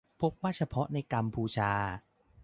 [0.21, 1.71] พบว่าเฉพาะในกัมพูชา